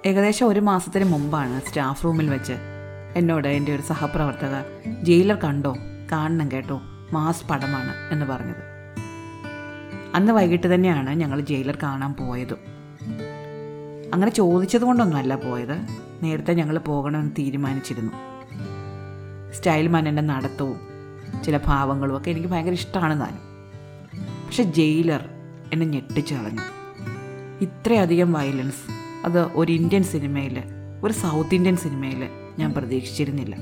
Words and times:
ഏകദേശം 0.05 0.47
ഒരു 0.47 0.59
മാസത്തിന് 0.59 1.05
മുമ്പാണ് 1.05 1.61
സ്റ്റാഫ് 1.61 2.03
റൂമിൽ 2.03 2.29
വെച്ച് 2.29 2.53
എന്നോട് 3.15 3.47
എന്റെ 3.47 3.75
ഒരു 3.75 3.81
സഹപ്രവർത്തക 3.81 4.61
ജയിലർ 5.03 5.35
കണ്ടോ? 5.35 5.77
കാണണം 6.11 6.51
കേട്ടോ. 6.51 6.81
മാസ് 7.11 7.45
പടമാണ് 7.47 7.93
എന്ന് 8.11 8.25
പറഞ്ഞത്. 8.25 8.63
അന്ന് 10.15 10.31
വൈകിട്ട് 10.31 10.75
തന്നെയാണ് 10.75 11.09
ഞങ്ങൾ 11.09 11.41
ജയിലർ 11.41 11.77
കാണാൻ 11.83 12.13
പോയതും. 12.13 12.57
അങ്ങനെ 14.13 14.31
ചോദിച്ചത് 14.31 14.81
കൊണ്ടൊന്നുമല്ല 14.81 15.35
പോയത്. 15.35 15.87
നേരത്തെ 16.23 16.53
ഞങ്ങൾ 16.53 16.77
പോകണമെന്ന് 16.77 17.31
തീരുമാനിച്ചിരുന്നു. 17.31 18.11
സ്റ്റൈൽ 19.53 19.87
മാനന്റെ 19.87 20.21
നടത്തവും 20.21 20.79
ചില 21.45 21.59
ഭാവങ്ങളും 21.65 22.17
ഒക്കെ 22.17 22.31
എനിക്ക് 22.31 22.47
ഭയങ്കര 22.47 22.71
ഇഷ്ടമാണ് 22.71 23.19
താനും 23.19 23.47
പക്ഷെ 24.45 24.63
ജയിലർ 24.63 25.36
എന്നെ 25.73 25.85
ഞെട്ടിച്ചു 25.85 26.35
കളഞ്ഞു 26.35 26.61
ഇത്രയധികം 27.61 28.33
വയലൻസ് 28.33 28.91
അത് 29.25 29.39
ഒരു 29.39 29.71
ഇന്ത്യൻ 29.71 30.03
സിനിമയിൽ 30.03 30.63
ഒരു 31.03 31.13
സൗത്ത് 31.13 31.55
ഇന്ത്യൻ 31.55 31.77
സിനിമയിൽ 31.77 32.29
ഞാൻ 32.59 32.73
പ്രതീക്ഷിച്ചിരുന്നില്ല. 32.73 33.55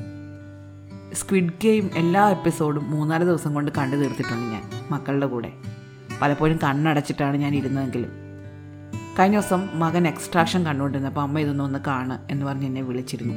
സ്ക്വിഡ് 1.14 1.52
ഗെയിം 1.64 1.90
എല്ലാ 1.96 2.30
എപ്പിസോഡും 2.30 2.92
മൂന്നാൽ 2.92 3.24
ദിവസം 3.24 3.54
കൊണ്ട് 3.54 3.72
കണ്ടു 3.78 3.96
തീർത്തിട്ടുണ്ട് 3.96 4.52
ഞാൻ 4.52 4.64
മക്കളുടെ 4.92 5.26
കൂടെ. 5.26 5.52
പലപ്പോഴും 6.22 6.60
കണ്ണടച്ചിട്ടാണ് 6.64 7.38
ഞാൻ 7.38 7.56
ഇരുന്നതെങ്കിലും. 7.56 8.10
കഴിഞ്ഞ 9.20 9.40
ദിവസം 9.40 9.80
മകൻ 9.80 10.08
എക്സ്ട്രാക്ഷൻ 10.08 10.66
കണ്ടുകൊണ്ടിരുന്നപ്പോൾ 10.66 11.22
അമ്മ 11.22 11.40
ഇതൊന്നും 11.40 11.66
ഒന്ന് 11.66 11.80
കാണ് 11.88 12.32
എന്ന് 12.32 12.46
പറഞ്ഞ് 12.46 12.66
എന്നെ 12.66 12.82
വിളിച്ചിരുന്നു. 12.82 13.34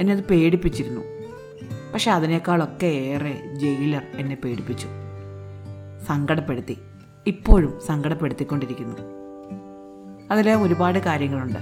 എന്നെ 0.00 0.12
അത് 0.12 0.24
പേടിപ്പിച്ചിരുന്നു. 0.24 1.00
പക്ഷെ 1.94 2.10
അതിനേക്കാളൊക്കെ 2.10 2.86
ഏറെ 2.86 3.50
ജയിലർ 3.54 4.02
എന്നെ 4.14 4.36
പേടിപ്പിച്ചു. 4.44 4.86
സങ്കടപ്പെടുത്തി. 6.08 6.78
ഇപ്പോഴും 7.26 7.78
സങ്കടപ്പെടുത്തിക്കൊണ്ടിരിക്കുന്നു. 7.86 8.96
അതിൽ 10.30 10.50
ഒരുപാട് 10.50 10.98
കാര്യങ്ങളുണ്ട്. 10.98 11.58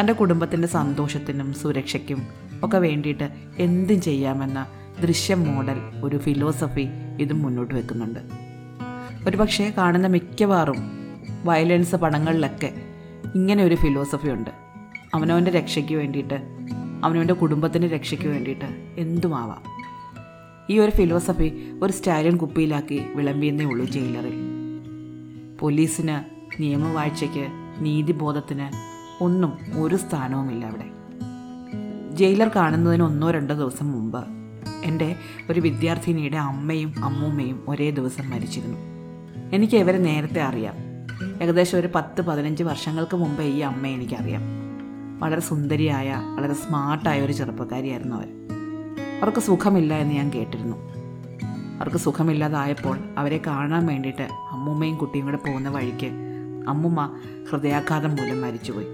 തന്റെ 0.00 0.12
കുടുംബത്തിന്റെ 0.12 0.68
സന്തോഷത്തിനും 0.68 1.52
സുരക്ഷയ്ക്കും 1.52 2.22
ഒക്കെ 2.64 2.78
വേണ്ടിയിട്ട് 2.78 3.28
എന്തും 3.58 4.00
ചെയ്യാമെന്ന 4.00 4.66
ദൃശ്യം 5.02 5.54
മോഡൽ 5.54 6.00
ഒരു 6.04 6.16
ഫിലോസഫി 6.16 6.88
ഇതും 7.20 7.42
മുന്നോട്ട് 7.42 7.74
വെക്കുന്നുണ്ട്. 7.74 8.20
ഒരുപക്ഷെ 9.28 9.74
കാണുന്ന 9.78 10.06
മിക്കവാറും 10.06 10.90
വയലൻസ് 11.44 11.96
പടങ്ങളിലൊക്കെ 11.96 12.72
ഇങ്ങനെ 13.34 13.64
ഒരു 13.64 13.74
ഫിലോസഫി 13.74 14.28
ഉണ്ട്. 14.28 14.50
അവനവന്റെ 15.14 15.50
രക്ഷയ്ക്ക് 15.50 15.94
വേണ്ടിയിട്ട് 15.94 16.42
അവനവന്റെ 17.04 17.34
കുടുംബത്തിന്റെ 17.34 17.88
രക്ഷയ്ക്ക് 17.88 18.26
വേണ്ടിയിട്ട് 18.26 18.64
എന്തുമാവാം? 18.98 19.71
ഈ 20.70 20.78
ഒരു 20.78 20.90
ഫിലോസഫി 20.90 21.78
ഒരു 21.82 21.92
സ്റ്റാലിൻ 21.92 22.36
കുപ്പിയിലാക്കി 22.36 23.02
വിളമ്പിയെന്നേ 23.14 23.64
ഉള്ളൂ 23.64 23.86
ജയിലറിൽ 23.86 24.34
പോലീസിന് 25.60 26.24
നിയമവാഴ്ചയ്ക്ക് 26.62 27.46
നീതിബോധത്തിന് 27.78 28.68
ഒന്നും 29.24 29.52
ഒരു 29.82 29.96
സ്ഥാനവുമില്ല 29.96 30.66
അവിടെ. 30.66 30.84
ജയിലർ 32.16 32.48
കാണുന്നതിന് 32.48 33.02
ഒന്നോ 33.02 33.30
രണ്ടോ 33.30 33.54
ദിവസം 33.54 33.92
മുമ്പ് 33.92 34.24
എന്റെ 34.84 35.16
ഒരു 35.50 35.60
വിദ്യാർത്ഥിനിയുടെ 35.60 36.36
അമ്മയും 36.36 37.04
അമ്മൂമ്മയും 37.04 37.64
ഒരേ 37.68 37.90
ദിവസം 37.90 38.30
മരിച്ചിരുന്നു. 38.30 38.78
എനിക്ക് 39.52 39.76
ഇവരെ 39.76 39.98
നേരത്തെ 39.98 40.42
അറിയാം. 40.42 40.74
ഏകദേശം 41.42 41.78
ഒരു 41.78 41.88
പത്ത് 41.94 42.20
പതിനഞ്ച് 42.20 42.62
വർഷങ്ങൾക്ക് 42.62 43.16
മുമ്പേ 43.16 43.44
ഈ 43.44 43.58
അമ്മയെ 43.58 43.94
എനിക്കറിയാം. 43.94 44.42
വളരെ 45.20 45.40
സുന്ദരിയായ 45.40 46.14
വളരെ 46.36 46.54
സ്മാർട്ടായ 46.54 47.20
ഒരു 47.20 47.32
ചെറുപ്പക്കാരിയായിരുന്നു 47.32 48.16
അവർ 48.16 48.41
അവർക്ക് 49.22 49.38
സുഖമില്ല 49.38 49.94
എന്ന് 49.94 50.14
ഞാൻ 50.14 50.30
കേട്ടിരുന്നു. 50.30 50.76
അവർക്ക് 51.80 51.96
സുഖമില്ലാതായപ്പോൾ 51.96 52.98
അവരെ 53.18 53.40
കാണാൻ 53.46 53.86
വേണ്ടിയിട്ട് 53.86 54.28
അമ്മൂമ്മയും 54.50 54.96
കുട്ടിയും 54.96 55.24
കൂടെ 55.24 55.36
പോകുന്ന 55.36 55.68
വഴിക്ക് 55.68 56.10
അമ്മുമ്മ 56.68 57.18
ഹൃദയാഘാതം 57.50 58.10
മൂലം 58.10 58.40
മരിച്ചുപോയി. 58.40 58.86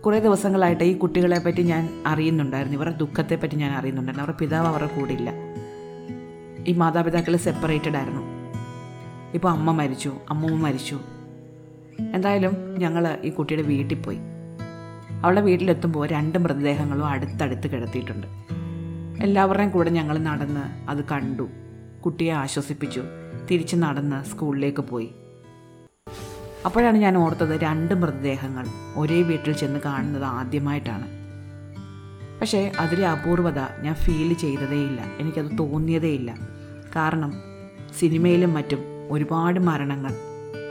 കുറേ 0.00 0.18
ദിവസങ്ങളായിട്ട് 0.18 0.84
ഈ 0.84 0.96
കുട്ടികളെ 0.96 1.38
പറ്റി 1.38 1.62
ഞാൻ 1.62 2.02
അറിയുന്നുണ്ടായിരുന്നു. 2.06 2.76
ഇവരുടെ 2.76 2.96
ദുഃഖത്തെ 2.96 3.36
പറ്റി 3.36 3.54
ഞാൻ 3.54 3.72
അറിയുന്നുണ്ടായിരുന്നു. 3.72 4.24
അവരുടെ 4.24 4.38
പിതാവ് 4.38 4.66
അവരുടെ 4.66 5.00
കൂടെ 5.00 5.12
ഇല്ല. 5.12 5.30
ഈ 6.66 6.72
മാതാപിതാക്കൾ 6.72 7.36
സെപ്പറേറ്റഡ് 7.36 7.96
ആയിരുന്നു. 7.96 8.22
ഇപ്പോൾ 9.34 9.48
അമ്മ 9.48 9.72
മരിച്ചു 9.72 10.12
അമ്മൂമ്മ 10.30 10.66
മരിച്ചു. 10.66 10.98
എന്തായാലും 12.14 12.74
ഞങ്ങൾ 12.78 13.18
ഈ 13.24 13.28
കുട്ടിയുടെ 13.28 13.62
വീട്ടിൽ 13.62 14.02
പോയി. 14.02 14.18
അവളുടെ 15.22 15.40
വീട്ടിലെത്തുമ്പോൾ 15.40 16.06
രണ്ട് 16.06 16.38
മൃതദേഹങ്ങളും 16.38 17.06
അടുത്തടുത്ത് 17.06 17.70
കിടത്തിയിട്ടുണ്ട്. 17.70 18.43
എല്ലാവരുടെയും 19.20 19.70
കൂടെ 19.70 19.90
ഞങ്ങൾ 19.90 20.18
നടന്ന് 20.18 20.90
അത് 20.90 21.04
കണ്ടു. 21.04 21.48
കുട്ടിയെ 22.04 22.32
ആശ്വസിപ്പിച്ചു. 22.32 23.02
തിരിച്ച് 23.50 23.76
നടന്ന് 23.76 24.24
സ്കൂളിലേക്ക് 24.24 24.80
പോയി. 24.80 25.10
അപ്പോഴാണ് 26.66 26.96
ഞാൻ 26.96 27.18
ഓർത്തത് 27.18 27.60
രണ്ട് 27.60 27.94
മൃതദേഹങ്ങൾ 27.94 28.66
ഒരേ 28.96 29.22
വീട്ടിൽ 29.22 29.52
ചെന്ന് 29.52 29.80
കാണുന്നത് 29.84 30.24
ആദ്യമായിട്ടാണ്. 30.24 31.08
പക്ഷേ 32.40 32.72
അതിലെ 32.78 33.08
അപൂർവത 33.08 33.58
ഞാൻ 33.58 33.94
ഫീൽ 33.94 34.32
ചെയ്തതേയില്ല. 34.32 35.00
എനിക്കത് 35.18 35.58
തോന്നിയതേയില്ല. 35.58 36.34
കാരണം 36.96 37.32
സിനിമയിലും 37.98 38.54
മറ്റും 38.54 38.78
ഒരുപാട് 39.10 39.60
മരണങ്ങൾ 39.60 40.14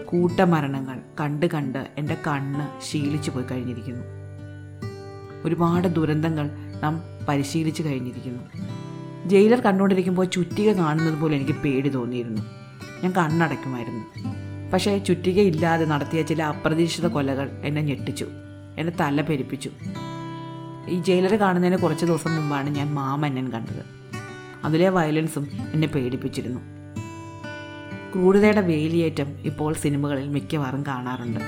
കൂട്ടമരണങ്ങൾ 0.05 0.99
കണ്ട് 1.19 1.45
കണ്ട് 1.45 1.87
എന്റെ 1.97 2.17
കണ്ണ് 2.27 2.81
ശീലിച്ചു 2.81 3.31
പോയി 3.31 3.45
കഴിഞ്ഞിരിക്കുന്നു. 3.51 4.03
ഒരുപാട് 5.45 5.87
ദുരന്തങ്ങൾ 5.87 6.49
നാം 6.83 7.01
പരിശീലിച്ചു 7.29 7.83
കഴിഞ്ഞിരിക്കുന്നു. 7.83 8.43
ജയിലർ 9.29 9.59
കണ്ടുകൊണ്ടിരിക്കുമ്പോൾ 9.59 10.25
ചുറ്റിക 10.25 10.71
കാണുന്നത് 10.71 11.19
പോലെ 11.19 11.35
എനിക്ക് 11.35 11.51
പേടി 11.51 11.89
തോന്നിയിരുന്നു. 11.89 12.41
ഞാൻ 13.03 13.11
കണ്ണടയ്ക്കുമായിരുന്നു 13.11 14.05
പക്ഷേ 14.71 14.97
ചുറ്റിക 14.97 15.39
ഇല്ലാതെ 15.39 15.85
നടത്തിയ 15.85 16.21
ചില 16.21 16.43
അപ്രതീക്ഷിത 16.43 17.07
കൊലകൾ 17.07 17.49
എന്നെ 17.63 17.81
ഞെട്ടിച്ചു. 17.81 18.25
എന്നെ 18.77 18.93
തല 18.99 19.21
പെരിപ്പിച്ചു. 19.21 19.71
ഈ 20.87 21.01
ജയിലർ 21.01 21.35
കാണുന്നതിന് 21.35 21.77
കുറച്ച് 21.77 22.05
ദിവസം 22.05 22.35
മുമ്പാണ് 22.35 22.69
ഞാൻ 22.69 22.93
മാമന്നൻ 22.93 23.51
കണ്ടത്. 23.51 23.83
അതിലെ 24.63 24.89
വയലൻസും 24.89 25.47
എന്നെ 25.73 25.87
പേടിപ്പിച്ചിരുന്നു. 25.87 26.59
ക്രൂരതയുടെ 28.13 28.61
വേലിയേറ്റം 28.61 29.35
ഇപ്പോൾ 29.39 29.73
സിനിമകളിൽ 29.73 30.27
മിക്കവാറും 30.27 30.83
കാണാറുണ്ട്. 30.87 31.39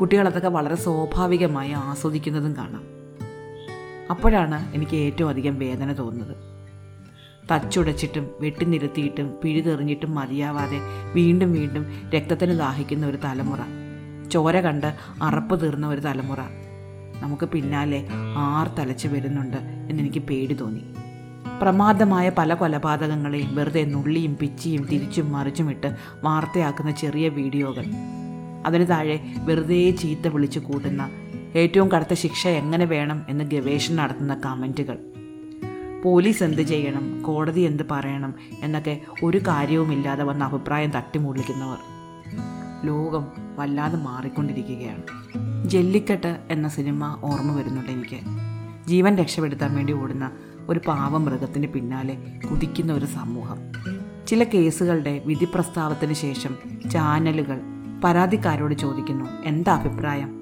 കുട്ടികളതൊക്കെ 0.00 0.48
വളരെ 0.48 0.76
സ്വാഭാവികമായി 0.76 1.72
ആസ്വദിക്കുന്നതും 1.72 2.56
കാണാം. 2.56 2.91
അപ്പോഴാണ് 4.12 4.74
എനിക്ക് 4.74 4.96
ഏറ്റവും 4.96 5.28
അധികം 5.28 5.58
വേദന 5.58 5.92
തോന്നുന്നത്. 5.92 6.34
തച്ചുടച്ചിട്ടും 7.50 8.24
വെട്ടിനിരത്തിയിട്ടും 8.40 9.28
പിഴുതെറിഞ്ഞിട്ടും 9.44 10.14
മതിയാവാതെ 10.14 10.78
വീണ്ടും 11.14 11.52
വീണ്ടും 11.52 11.84
രക്തത്തിന് 12.14 12.58
ദാഹിക്കുന്ന 12.58 13.06
ഒരു 13.06 13.18
തലമുറ. 13.24 13.58
ചോര 14.28 14.60
കണ്ട് 14.60 14.94
അറപ്പ് 15.22 15.60
തീർന്ന 15.62 15.86
ഒരു 15.88 16.00
തലമുറ. 16.00 16.40
നമുക്ക് 17.22 17.44
പിന്നാലെ 17.44 17.98
ആർ 18.36 18.68
തലച്ച് 18.78 19.08
വരുന്നുണ്ട് 19.08 19.56
എന്നെനിക്ക് 19.90 20.18
പേടി 20.18 20.54
തോന്നി. 20.54 20.84
പ്രമാദമായ 21.60 22.28
പല 22.38 22.54
കൊലപാതകങ്ങളെയും 22.54 23.50
വെറുതെ 23.56 23.82
നുള്ളിയും 23.84 24.32
പിച്ചിയും 24.40 24.82
തിരിച്ചും 24.84 25.32
മറിച്ചുമിട്ട് 25.32 25.88
വാർത്തയാക്കുന്ന 26.24 26.90
ചെറിയ 26.90 27.28
വീഡിയോകൾ. 27.28 27.86
അതിന് 28.66 28.86
താഴെ 28.90 29.16
വെറുതെ 29.44 29.90
ചീത്ത 29.90 30.28
വിളിച്ചു 30.28 30.58
കൂട്ടുന്ന 30.58 31.02
ഏറ്റവും 31.54 31.92
കടുത്ത 31.92 32.14
ശിക്ഷ 32.14 32.48
എങ്ങനെ 32.48 32.84
വേണം 32.84 33.22
എന്ന് 33.28 33.44
ഗവേഷണം 33.44 33.96
നടത്തുന്ന 33.96 34.34
കമന്റുകൾ 34.34 34.98
പോലീസ് 36.04 36.42
എന്ത് 36.42 36.62
ചെയ്യണം 36.62 37.22
കോടതി 37.22 37.60
എന്ത് 37.60 37.82
പറയണം 37.90 38.34
എന്നൊക്കെ 38.62 39.00
ഒരു 39.22 39.38
കാര്യവുമില്ലാതെ 39.38 40.24
വന്ന 40.24 40.44
അഭിപ്രായം 40.44 40.90
തട്ടിമുള്ളിക്കുന്നവർ 40.90 41.78
ലോകം 42.84 43.26
വല്ലാതെ 43.56 43.96
മാറിക്കൊണ്ടിരിക്കുകയാണ്. 43.96 45.02
ജല്ലിക്കെട്ട് 45.68 46.36
എന്ന 46.50 46.68
സിനിമ 46.68 47.18
ഓർമ്മ 47.24 47.56
വരുന്നുണ്ട് 47.56 47.90
എനിക്ക്. 47.90 48.20
ജീവൻ 48.88 49.16
രക്ഷപ്പെടുത്താൻ 49.16 49.74
വേണ്ടി 49.74 49.92
ഓടുന്ന 49.92 50.30
ഒരു 50.68 50.80
പാവ 50.88 51.16
മൃഗത്തിന് 51.16 51.66
പിന്നാലെ 51.66 52.18
കുതിക്കുന്ന 52.50 52.92
ഒരു 52.92 53.06
സമൂഹം. 53.06 53.58
ചില 54.26 54.44
കേസുകളുടെ 54.44 55.22
വിധി 55.26 55.44
പ്രസ്താവത്തിന് 55.44 56.12
ശേഷം 56.12 56.56
ചാനലുകൾ 56.90 57.60
പരാതിക്കാരോട് 58.04 58.74
ചോദിക്കുന്നു 58.74 59.24
എന്താ 59.44 59.74
അഭിപ്രായം? 59.74 60.41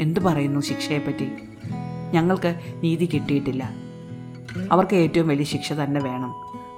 എന്തു 0.00 0.20
പറയുന്നു 0.20 0.60
ശിക്ഷയെപ്പറ്റി? 0.60 1.28
ഞങ്ങൾക്ക് 2.12 2.60
നീതി 2.84 3.04
കിട്ടിയിട്ടില്ല. 3.14 3.70
അവർക്ക് 4.72 4.96
ഏറ്റവും 4.96 5.28
വലിയ 5.28 5.44
ശിക്ഷ 5.44 5.72
തന്നെ 5.72 6.00
വേണം. 6.00 6.34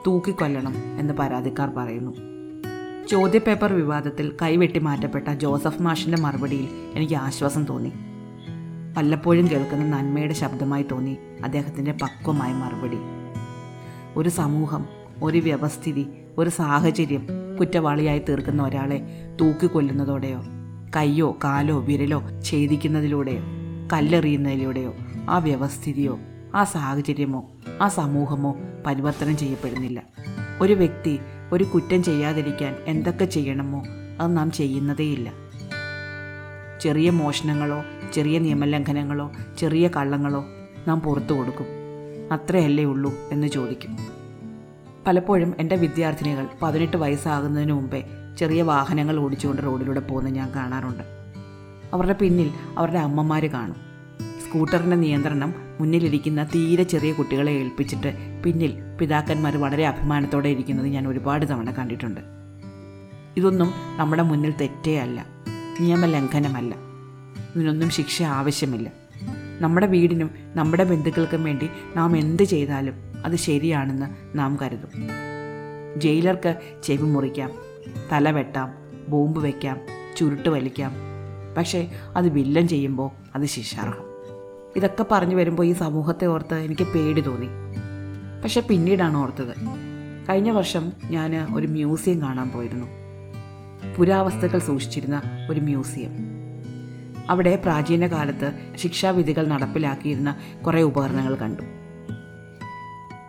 തൂക്കിക്കൊല്ലണം 0.06 0.74
എന്ന് 0.98 1.14
പരാതിക്കാർ 1.14 1.70
പറയുന്നു. 1.70 2.14
ചോദ്യപേപ്പർ 3.06 3.72
വിവാദത്തിൽ 3.72 4.32
കൈവെട്ടി 4.42 4.78
മാറ്റപ്പെട്ട 4.78 5.28
ജോസഫ് 5.28 5.82
മാഷിന്റെ 5.82 6.18
മറുപടിയിൽ 6.18 6.68
എനിക്ക് 6.94 7.14
ആശ്വാസം 7.14 7.64
തോന്നി. 7.64 7.92
വല്ലപ്പോഴും 8.96 9.50
കേൾക്കുന്ന 9.50 9.84
നന്മയുടെ 9.84 10.34
ശബ്ദമായി 10.34 10.82
തോന്നി 10.82 11.16
അദ്ദേഹത്തിന്റെ 11.44 11.92
പക്വമായ 11.92 12.52
മറുപടി. 12.52 12.98
ഒരു 14.16 14.28
സമൂഹം 14.28 14.86
ഒരു 15.22 15.38
വ്യവസ്ഥിതി 15.38 16.06
ഒരു 16.38 16.50
സാഹചര്യം 16.50 17.26
കുറ്റവാളിയായി 17.60 18.18
തീർക്കുന്ന 18.18 18.62
ഒരാളെ 18.62 19.02
തൂക്കിക്കൊല്ലുന്നതോടെയോ 19.40 20.42
കയ്യോ 20.96 21.38
കാലോ 21.44 21.80
വിരലോ 21.80 22.22
ഛേദിക്കുന്നതിലൂടെയോ 22.42 23.42
കല്ലെറിയുന്നതിലൂടെയോ 23.92 24.94
ആ 25.28 25.38
വ്യവസ്ഥിതിയോ 25.38 26.18
ആ 26.54 26.64
സാഹചര്യമോ 26.64 27.50
ആ 27.82 27.88
സമൂഹമോ 27.88 28.56
പരിവർത്തനം 28.86 29.36
ചെയ്യപ്പെടുന്നില്ല. 29.36 30.02
ഒരു 30.60 30.72
വ്യക്തി 30.72 31.18
ഒരു 31.52 31.64
കുറ്റം 31.64 32.02
ചെയ്യാതിരിക്കാൻ 32.02 32.76
എന്തൊക്കെ 32.86 33.24
ചെയ്യണമോ 33.24 33.82
അത് 34.20 34.36
നാം 34.36 34.50
ചെയ്യുന്നതേയില്ല. 34.50 35.32
ചെറിയ 36.80 37.10
മോഷണങ്ങളോ 37.10 37.84
ചെറിയ 38.12 38.38
നിയമലംഘനങ്ങളോ 38.38 39.32
ചെറിയ 39.58 39.88
കള്ളങ്ങളോ 39.88 40.44
നാം 40.88 41.00
പുറത്തു 41.00 41.32
കൊടുക്കും. 41.32 41.66
അത്രയല്ലേ 42.32 42.84
ഉള്ളൂ 42.84 43.14
എന്ന് 43.32 43.46
ചോദിക്കും. 43.46 44.19
പലപ്പോഴും 45.06 45.54
എന്റെ 45.58 45.76
വിദ്യാർത്ഥിനികൾ 45.76 46.46
പതിനെട്ട് 46.62 46.96
വയസ്സാകുന്നതിന് 46.96 47.72
മുമ്പേ 47.72 48.04
ചെറിയ 48.38 48.62
വാഹനങ്ങൾ 48.62 49.18
ഓടിച്ചുകൊണ്ട് 49.18 49.62
റോഡിലൂടെ 49.62 50.00
പോകുന്നത് 50.00 50.34
ഞാൻ 50.34 50.54
കാണാറുണ്ട്. 50.54 51.02
അവരുടെ 51.92 52.12
പിന്നിൽ 52.12 52.50
അവരുടെ 52.78 52.98
അമ്മമാർ 52.98 53.46
കാണും. 53.46 53.76
സ്കൂട്ടറിന്റെ 54.46 54.96
നിയന്ത്രണം 54.96 55.54
മുന്നിലിരിക്കുന്ന 55.80 56.44
തീരെ 56.44 56.82
ചെറിയ 56.82 57.12
കുട്ടികളെ 57.12 57.52
ഏൽപ്പിച്ചിട്ട് 57.52 58.42
പിന്നിൽ 58.44 58.76
പിതാക്കന്മാർ 59.00 59.56
വളരെ 59.56 59.86
അഭിമാനത്തോടെ 59.86 60.48
ഇരിക്കുന്നത് 60.48 60.86
ഞാൻ 60.86 61.08
ഒരുപാട് 61.08 61.50
തവണ 61.50 61.70
കണ്ടിട്ടുണ്ട്. 61.70 62.20
ഇതൊന്നും 63.36 63.72
നമ്മുടെ 63.96 64.22
മുന്നിൽ 64.22 64.54
തെറ്റേ 64.60 64.98
അല്ല 64.98 65.26
നിയമലംഘനമല്ല. 65.80 66.74
ഇതിനൊന്നും 67.56 67.90
ശിക്ഷ 67.90 68.22
ആവശ്യമില്ല. 68.22 68.92
നമ്മുടെ 69.60 69.86
വീടിനും 69.86 70.30
നമ്മുടെ 70.54 70.84
ബന്ധുക്കൾക്കും 70.84 71.44
വേണ്ടി 71.44 71.70
നാം 71.96 72.16
എന്ത് 72.16 72.42
ചെയ്താലും 72.42 73.09
അത് 73.24 73.36
ശരിയാണെന്ന് 73.36 74.38
നാം 74.38 74.58
കരുതും. 74.62 75.08
ജയിലർക്ക് 75.96 76.56
ചെവി 76.82 77.02
മുറിക്കാം 77.02 77.50
തല 78.12 78.30
വെട്ടാം 78.30 78.74
ബോംബ് 79.08 79.38
വയ്ക്കാം 79.38 79.80
ചുരുട്ട് 80.16 80.48
വലിക്കാം. 80.48 80.92
പക്ഷേ 81.56 81.90
അത് 82.16 82.28
വില്ലൻ 82.28 82.68
ചെയ്യുമ്പോൾ 82.68 83.10
അത് 83.34 83.46
ശിക്ഷാർഹം. 83.46 84.10
ഇതൊക്കെ 84.76 85.04
പറഞ്ഞു 85.10 85.36
വരുമ്പോൾ 85.36 85.66
ഈ 85.66 85.72
സമൂഹത്തെ 85.72 86.24
ഓർത്ത് 86.24 86.54
എനിക്ക് 86.54 86.82
പേടി 86.82 87.20
തോന്നി. 87.20 87.46
പക്ഷെ 88.42 88.60
പിന്നീടാണ് 88.60 89.16
ഓർത്തത്. 89.16 89.54
കഴിഞ്ഞ 90.28 90.50
വർഷം 90.50 90.92
ഞാൻ 91.10 91.46
ഒരു 91.54 91.66
മ്യൂസിയം 91.66 92.20
കാണാൻ 92.20 92.50
പോയിരുന്നു. 92.50 92.86
പുരാവസ്തുക്കൾ 93.98 94.58
സൂക്ഷിച്ചിരുന്ന 94.58 95.22
ഒരു 95.50 95.60
മ്യൂസിയം. 95.60 96.10
അവിടെ 97.30 97.56
പ്രാചീന 97.56 98.06
കാലത്ത് 98.06 98.52
ശിക്ഷാവിധികൾ 98.76 99.46
നടപ്പിലാക്കിയിരുന്ന 99.46 100.36
കുറേ 100.66 100.82
ഉപകരണങ്ങൾ 100.82 101.34
കണ്ടു. 101.34 101.62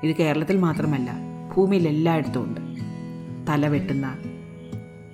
ഇത് 0.03 0.15
കേരളത്തിൽ 0.15 0.57
മാത്രമല്ല 0.57 1.12
ഭൂമിയിൽ 1.56 1.88
എല്ലായിടത്തും 1.88 2.44
ഉണ്ട്. 2.44 2.62
തല 3.51 3.68
വെട്ടുന്ന 3.68 4.18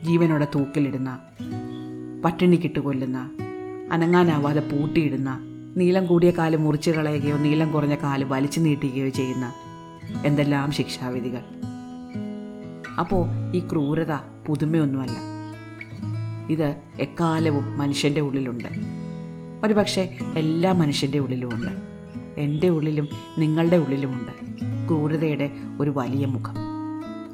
ജീവനോടെ 0.04 0.48
തൂക്കിലിടുന്ന 0.56 1.20
പട്ടിണിക്കിട്ട് 2.26 2.80
കൊല്ലുന്ന 2.80 3.32
അനങ്ങാനാവാതെ 3.92 4.60
പൂട്ടിയിടുന്ന 4.60 5.40
നീളം 5.78 6.06
കൂടിയ 6.06 6.32
കാൽ 6.32 6.56
മുറിച്ച് 6.56 6.92
കളയുകയോ 6.92 7.38
നീളം 7.38 7.72
കുറഞ്ഞ 7.72 7.96
കാൽ 7.96 8.24
വലിച്ചു 8.24 8.60
നീട്ടുകയോ 8.60 9.10
ചെയ്യുന്ന 9.10 9.54
എന്തെല്ലാം 10.26 10.72
ശിക്ഷാവിധികൾ. 10.72 11.42
അപ്പോൾ 13.00 13.26
ഈ 13.56 13.60
ക്രൂരത 13.60 14.12
പുതുമയൊന്നുമല്ല. 14.48 15.18
ഇത് 16.50 16.76
എക്കാലവും 17.00 17.78
മനുഷ്യന്റെ 17.78 18.22
ഉള്ളിലുണ്ട്. 18.22 18.70
ഒരുപക്ഷെ 19.64 20.18
എല്ലാ 20.38 20.72
മനുഷ്യന്റെ 20.72 21.20
ഉള്ളിലുമുണ്ട്. 21.20 21.72
എന്റെ 22.40 22.70
ഉള്ളിലും 22.70 23.08
നിങ്ങളുടെ 23.38 23.78
ഉള്ളിലുമുണ്ട്. 23.78 24.48
ക്രൂരതയുടെ 24.88 25.52
ഒരു 25.80 25.94
വലിയ 25.96 26.26
മുഖം. 26.26 26.54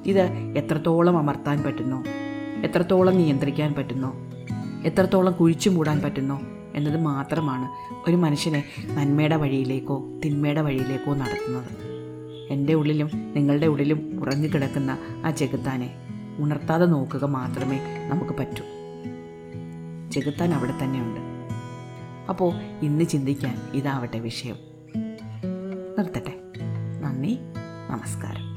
ഇത് 0.06 0.22
എത്രത്തോളം 0.58 1.18
അമർത്താൻ 1.18 1.64
പറ്റുന്നോ? 1.64 2.04
എത്രത്തോളം 2.64 3.18
നിയന്ത്രിക്കാൻ 3.18 3.74
പറ്റുന്നോ? 3.74 4.14
എത്രത്തോളം 4.86 5.32
കുഴിച്ചു 5.32 5.70
മൂടാൻ 5.70 6.02
പറ്റുന്നോ? 6.02 6.42
എന്നത് 6.76 7.02
മാത്രമാണ് 7.02 7.70
ഒരു 8.10 8.16
മനുഷ്യനെ 8.16 8.64
നന്മയുടെ 8.88 9.36
വഴിയിലേക്കോ 9.36 10.04
തിന്മയുടെ 10.26 10.62
വഴിയിലേക്കോ 10.62 11.14
നടത്തുന്നത്. 11.14 11.94
എന്റെ 12.50 12.74
ഉള്ളിലും 12.74 13.10
നിങ്ങളുടെ 13.14 13.66
ഉള്ളിലും 13.66 14.20
ഉറങ്ങിക്കിടക്കുന്ന 14.22 14.98
ആ 15.26 15.32
ചെകുത്താനെ 15.32 15.96
ഉണർത്താതെ 16.40 16.86
നോക്കുക 16.86 17.26
മാത്രമേ 17.26 17.80
നമുക്ക് 18.08 18.34
പറ്റൂ. 18.34 18.64
ചെകുത്താൻ 20.12 20.54
അവിടെ 20.54 20.74
തന്നെയുണ്ട്. 20.84 21.22
അപ്പോൾ 22.30 22.54
ഇന്ന് 22.82 23.06
ചിന്തിക്കാൻ 23.06 23.62
ഇതാവട്ടെ 23.74 24.20
വിഷയം. 24.20 24.56
നിർത്തട്ടെ. 25.98 26.43
നന്ദി. 27.04 27.40
നമസ്കാരം. 27.90 28.53